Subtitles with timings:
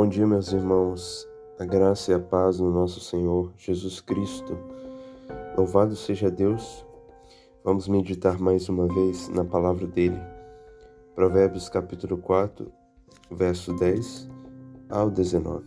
[0.00, 1.28] Bom dia, meus irmãos.
[1.58, 4.56] A graça e a paz do nosso Senhor Jesus Cristo.
[5.54, 6.86] Louvado seja Deus.
[7.62, 10.18] Vamos meditar mais uma vez na palavra dele.
[11.14, 12.72] Provérbios capítulo 4,
[13.30, 14.26] verso 10
[14.88, 15.66] ao 19.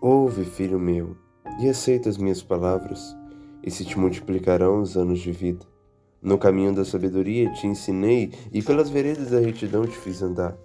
[0.00, 1.16] Ouve, filho meu,
[1.60, 3.16] e aceita as minhas palavras,
[3.62, 5.64] e se te multiplicarão os anos de vida.
[6.20, 10.58] No caminho da sabedoria te ensinei, e pelas veredas da retidão te fiz andar.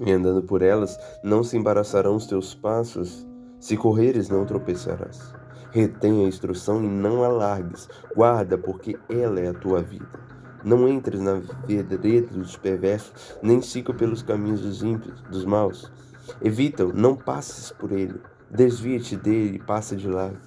[0.00, 3.26] E andando por elas, não se embaraçarão os teus passos,
[3.58, 5.34] se correres, não tropeçarás.
[5.70, 7.86] Retém a instrução e não a largues,
[8.16, 10.08] guarda, porque ela é a tua vida.
[10.64, 11.34] Não entres na
[11.66, 15.92] vereda dos perversos, nem siga pelos caminhos dos ímpios, dos maus.
[16.40, 18.18] Evita-o, não passes por ele.
[18.50, 20.38] Desvia-te dele e passa de lado,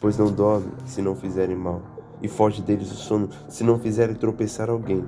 [0.00, 1.82] pois não dorme se não fizerem mal
[2.22, 5.04] e foge deles o sono, se não fizerem tropeçar alguém,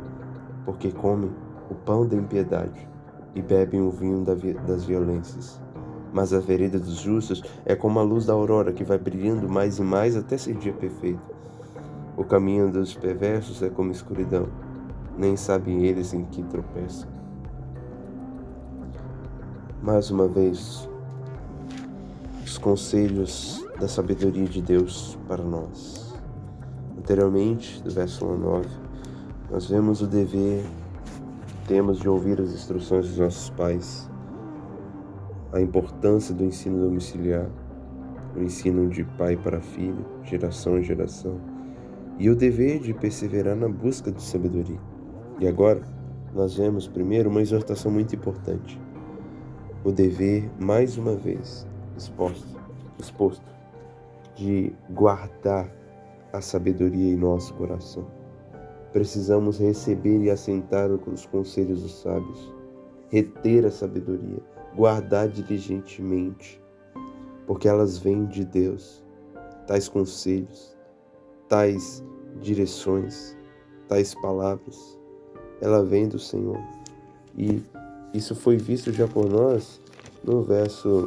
[0.66, 1.30] porque comem
[1.70, 2.95] o pão da impiedade
[3.36, 4.24] e bebem o vinho
[4.66, 5.60] das violências.
[6.12, 9.78] Mas a vereda dos justos é como a luz da aurora que vai brilhando mais
[9.78, 11.20] e mais até ser dia perfeito.
[12.16, 14.48] O caminho dos perversos é como escuridão,
[15.18, 17.10] nem sabem eles em que tropeçam.
[19.82, 20.88] Mais uma vez,
[22.42, 26.14] os conselhos da sabedoria de Deus para nós.
[26.96, 28.68] Anteriormente, do verso 1 a 9,
[29.50, 30.64] nós vemos o dever,
[31.66, 34.08] temos de ouvir as instruções dos nossos pais,
[35.52, 37.50] a importância do ensino domiciliar,
[38.36, 41.40] o ensino de pai para filho, geração em geração,
[42.18, 44.78] e o dever de perseverar na busca de sabedoria.
[45.40, 45.82] E agora,
[46.34, 48.80] nós vemos primeiro uma exortação muito importante.
[49.84, 52.60] O dever, mais uma vez, exposto,
[52.98, 53.44] exposto
[54.34, 55.70] de guardar
[56.32, 58.06] a sabedoria em nosso coração.
[58.96, 62.50] Precisamos receber e assentar os conselhos dos sábios,
[63.10, 64.42] reter a sabedoria,
[64.74, 66.58] guardar diligentemente,
[67.46, 69.04] porque elas vêm de Deus.
[69.66, 70.74] Tais conselhos,
[71.46, 72.02] tais
[72.40, 73.36] direções,
[73.86, 74.98] tais palavras,
[75.60, 76.58] ela vem do Senhor.
[77.36, 77.62] E
[78.14, 79.78] isso foi visto já por nós
[80.24, 81.04] no verso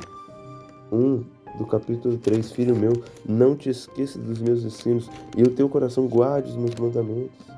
[0.92, 1.24] 1
[1.58, 6.06] do capítulo 3, Filho meu, não te esqueça dos meus ensinos e o teu coração
[6.08, 7.50] guarde os meus mandamentos,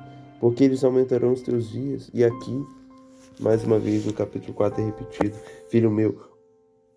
[0.42, 2.10] porque eles aumentarão os teus dias.
[2.12, 2.66] E aqui,
[3.38, 5.36] mais uma vez, no capítulo 4 é repetido:
[5.68, 6.20] Filho meu,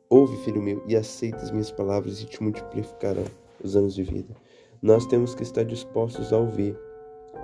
[0.09, 3.23] ouve, filho meu, e aceita as minhas palavras e te multiplicarão
[3.63, 4.35] os anos de vida.
[4.81, 6.75] Nós temos que estar dispostos a ouvir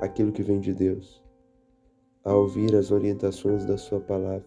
[0.02, 1.22] aquilo que vem de Deus,
[2.26, 4.46] a ouvir as orientações da Sua palavra.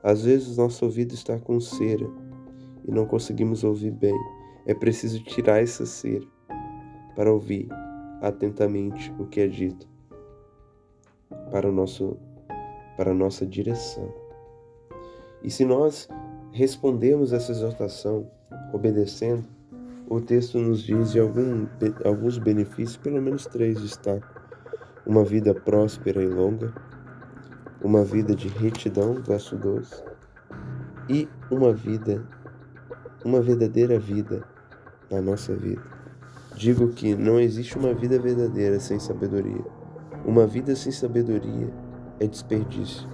[0.00, 2.08] Às vezes, nosso ouvido está com cera
[2.86, 4.16] e não conseguimos ouvir bem.
[4.64, 6.24] É preciso tirar essa cera
[7.16, 7.66] para ouvir
[8.20, 9.91] atentamente o que é dito
[11.50, 12.16] para o nosso
[12.96, 14.12] para a nossa direção.
[15.42, 16.08] E se nós
[16.52, 18.30] respondermos essa exortação
[18.72, 19.44] obedecendo,
[20.08, 21.66] o texto nos diz de algum,
[22.04, 24.40] alguns benefícios, pelo menos três destaco.
[25.06, 26.72] Uma vida próspera e longa,
[27.82, 30.04] uma vida de retidão, verso 12,
[31.08, 32.22] e uma vida
[33.24, 34.42] uma verdadeira vida
[35.10, 35.82] na nossa vida.
[36.56, 39.64] Digo que não existe uma vida verdadeira sem sabedoria.
[40.24, 41.68] Uma vida sem sabedoria
[42.20, 43.08] é desperdício.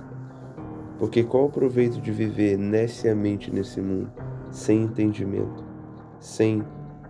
[0.99, 4.13] Porque qual o proveito de viver neciamente nesse mundo
[4.51, 5.65] sem entendimento,
[6.19, 6.63] sem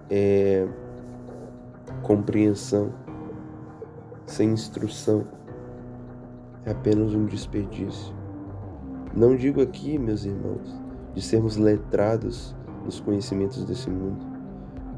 [0.09, 0.69] é,
[2.03, 2.93] compreensão,
[4.27, 5.27] sem instrução?
[6.65, 8.15] É apenas um desperdício.
[9.17, 10.81] Não digo aqui, meus irmãos,
[11.15, 12.55] de sermos letrados
[12.85, 14.25] nos conhecimentos desse mundo.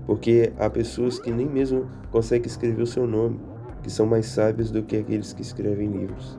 [0.04, 3.40] Porque há pessoas que nem mesmo conseguem escrever o seu nome,
[3.82, 6.38] que são mais sábios do que aqueles que escrevem livros.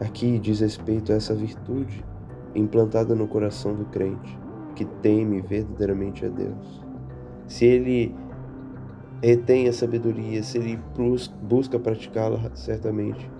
[0.00, 2.04] Aqui diz respeito a essa virtude
[2.54, 4.38] implantada no coração do crente,
[4.74, 6.82] que teme verdadeiramente a Deus.
[7.46, 8.14] Se ele
[9.22, 10.78] retém a sabedoria, se ele
[11.42, 13.30] busca praticá-la, certamente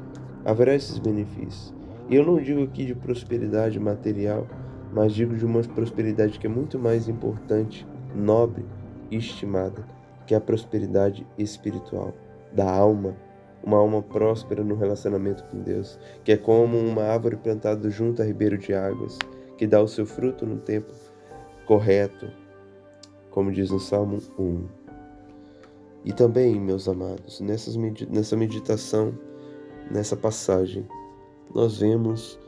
[0.44, 1.74] haverá esses benefícios.
[2.08, 4.46] E eu não digo aqui de prosperidade material,
[4.92, 8.64] mas digo de uma prosperidade que é muito mais importante, nobre
[9.10, 9.84] e estimada,
[10.26, 12.12] que é a prosperidade espiritual
[12.52, 13.16] da alma,
[13.62, 18.24] uma alma próspera no relacionamento com Deus, que é como uma árvore plantada junto a
[18.24, 19.18] ribeiro de águas,
[19.56, 20.92] que dá o seu fruto no tempo
[21.66, 22.30] correto,
[23.30, 24.64] como diz no Salmo 1.
[26.04, 29.12] E também, meus amados, nessas, nessa meditação,
[29.90, 30.86] nessa passagem,
[31.54, 32.38] nós vemos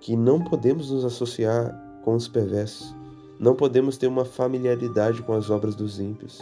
[0.00, 2.94] que não podemos nos associar com os perversos.
[3.38, 6.40] Não podemos ter uma familiaridade com as obras dos ímpios.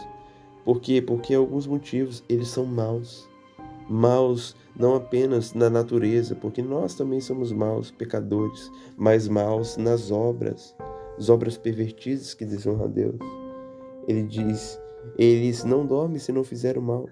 [0.64, 1.00] Por quê?
[1.00, 3.28] Porque alguns motivos eles são maus.
[3.88, 10.74] Maus não apenas na natureza, porque nós também somos maus, pecadores, mas maus nas obras.
[11.18, 13.16] as obras pervertidas que desonram a Deus.
[14.06, 14.80] Ele diz:
[15.18, 17.08] Eles não dormem se não fizeram mal.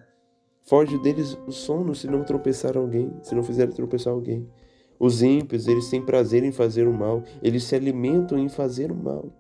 [0.62, 4.46] Foge deles o sono se não tropeçar alguém, se não fizer tropeçar alguém.
[5.00, 8.96] Os ímpios, eles têm prazer em fazer o mal, eles se alimentam em fazer o
[8.96, 9.32] mal.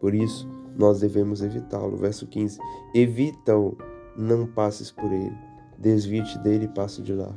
[0.00, 1.96] Por isso, nós devemos evitá-lo.
[1.96, 2.58] Verso 15:
[2.94, 3.76] Evita-o,
[4.16, 5.36] não passes por ele.
[5.78, 7.32] Desvie-te dele e passe de lá.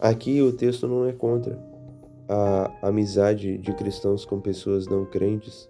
[0.00, 1.58] Aqui o texto não é contra
[2.28, 5.68] a amizade de cristãos com pessoas não crentes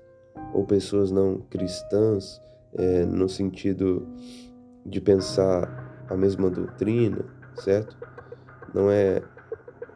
[0.52, 2.40] ou pessoas não cristãs,
[2.74, 4.06] é, no sentido
[4.84, 7.96] de pensar a mesma doutrina, certo?
[8.74, 9.22] Não é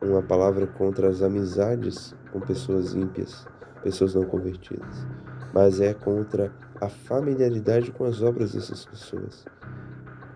[0.00, 3.46] uma palavra contra as amizades com pessoas ímpias,
[3.82, 5.06] pessoas não convertidas,
[5.52, 9.44] mas é contra a familiaridade com as obras dessas pessoas,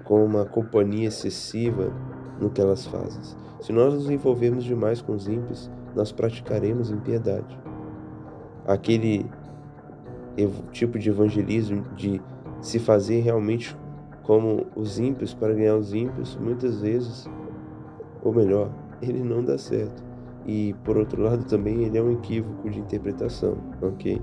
[0.04, 1.92] com uma companhia excessiva
[2.40, 3.22] no que elas fazem.
[3.60, 7.58] Se nós nos envolvermos demais com os ímpios, nós praticaremos impiedade.
[8.66, 9.28] Aquele
[10.70, 12.20] tipo de evangelismo de
[12.60, 13.76] se fazer realmente
[14.22, 17.28] como os ímpios para ganhar os ímpios, muitas vezes,
[18.22, 18.70] ou melhor,
[19.00, 20.04] ele não dá certo.
[20.44, 24.20] E por outro lado também ele é um equívoco de interpretação, ok?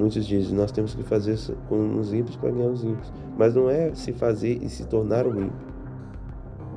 [0.00, 1.36] Muitos dizem nós temos que fazer
[1.68, 5.26] com os ímpios para ganhar os ímpios, mas não é se fazer e se tornar
[5.26, 5.68] um ímpio.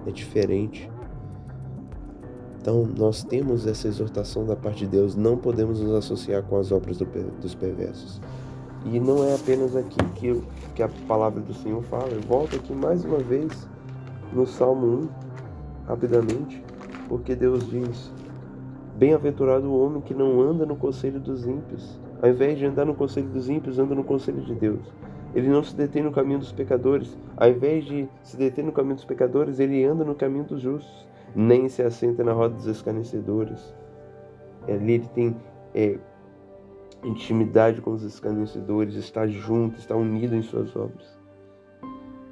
[0.06, 0.92] É diferente.
[2.60, 6.70] Então, nós temos essa exortação da parte de Deus, não podemos nos associar com as
[6.70, 7.06] obras do,
[7.40, 8.20] dos perversos.
[8.84, 10.44] E não é apenas aqui que,
[10.75, 12.10] que a palavra do Senhor fala.
[12.10, 13.70] Eu volto aqui mais uma vez
[14.34, 16.62] no Salmo 1, rapidamente,
[17.08, 18.12] porque Deus diz:
[19.03, 22.00] Bem-aventurado o homem que não anda no conselho dos ímpios.
[22.21, 24.79] Ao invés de andar no conselho dos ímpios, anda no conselho de Deus.
[25.35, 27.17] Ele não se detém no caminho dos pecadores.
[27.35, 31.05] Ao invés de se deter no caminho dos pecadores, ele anda no caminho dos justos
[31.35, 33.75] nem se assenta na roda dos escarnecedores.
[34.69, 35.35] Ali ele tem
[35.75, 36.00] é,
[37.03, 41.19] intimidade com os escarnecedores, está junto, está unido em suas obras.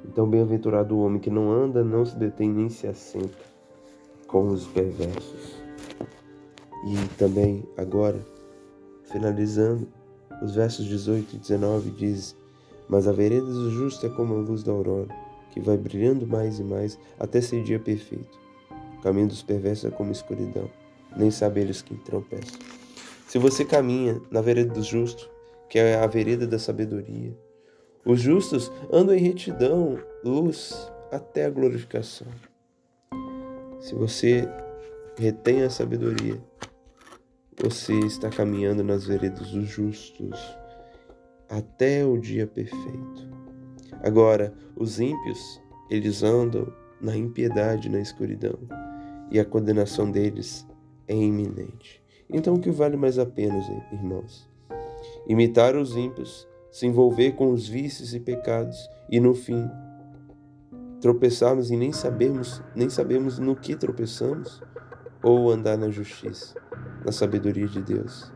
[0.06, 3.44] Então, bem-aventurado o homem que não anda, não se detém, nem se assenta
[4.26, 5.61] com os perversos.
[6.84, 8.18] E também, agora,
[9.04, 9.86] finalizando,
[10.42, 12.36] os versos 18 e 19 diz:
[12.88, 15.08] Mas a vereda do justo é como a luz da aurora,
[15.50, 18.38] que vai brilhando mais e mais até ser dia perfeito.
[18.98, 20.68] O caminho dos perversos é como escuridão,
[21.16, 22.58] nem saber os que tropeçam.
[23.28, 25.30] Se você caminha na vereda do justo,
[25.68, 27.36] que é a vereda da sabedoria,
[28.04, 32.26] os justos andam em retidão, luz, até a glorificação.
[33.80, 34.48] Se você
[35.16, 36.40] retém a sabedoria,
[37.60, 40.38] você está caminhando nas veredas dos justos
[41.48, 43.28] até o dia perfeito.
[44.02, 45.60] Agora, os ímpios,
[45.90, 48.58] eles andam na impiedade, na escuridão
[49.30, 50.66] e a condenação deles
[51.06, 52.02] é iminente.
[52.28, 53.58] Então, o que vale mais a pena,
[53.92, 54.48] irmãos?
[55.26, 59.68] Imitar os ímpios, se envolver com os vícios e pecados e, no fim,
[61.00, 64.62] tropeçarmos e nem sabemos, nem sabemos no que tropeçamos,
[65.22, 66.54] ou andar na justiça,
[67.04, 68.32] na sabedoria de Deus,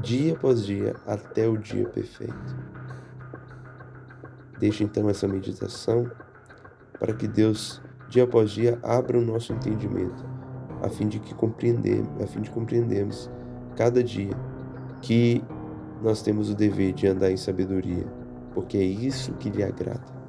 [0.00, 2.56] dia após dia, até o dia perfeito.
[4.58, 6.10] Deixe então essa meditação
[6.98, 7.80] para que Deus
[8.10, 10.26] dia após dia, abra o nosso entendimento,
[10.82, 13.30] a fim de que compreender, a fim de compreendermos
[13.76, 14.36] cada dia
[15.00, 15.42] que
[16.02, 18.04] nós temos o dever de andar em sabedoria,
[18.52, 20.19] porque é isso que lhe agrada.